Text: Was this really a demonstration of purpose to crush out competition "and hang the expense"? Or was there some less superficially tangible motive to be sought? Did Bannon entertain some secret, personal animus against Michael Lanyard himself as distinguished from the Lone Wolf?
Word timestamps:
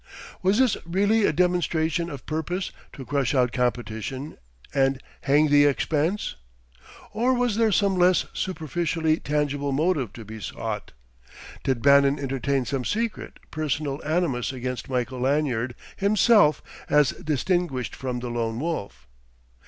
Was 0.41 0.57
this 0.57 0.77
really 0.83 1.25
a 1.25 1.31
demonstration 1.31 2.09
of 2.09 2.25
purpose 2.25 2.71
to 2.93 3.05
crush 3.05 3.35
out 3.35 3.51
competition 3.51 4.39
"and 4.73 4.99
hang 5.21 5.49
the 5.49 5.65
expense"? 5.65 6.37
Or 7.11 7.35
was 7.35 7.55
there 7.55 7.71
some 7.71 7.93
less 7.95 8.25
superficially 8.33 9.17
tangible 9.19 9.71
motive 9.71 10.11
to 10.13 10.25
be 10.25 10.39
sought? 10.41 10.93
Did 11.63 11.83
Bannon 11.83 12.17
entertain 12.17 12.65
some 12.65 12.83
secret, 12.83 13.37
personal 13.51 14.03
animus 14.03 14.51
against 14.51 14.89
Michael 14.89 15.19
Lanyard 15.19 15.75
himself 15.97 16.63
as 16.89 17.11
distinguished 17.11 17.95
from 17.95 18.21
the 18.21 18.31
Lone 18.31 18.59
Wolf? 18.59 19.07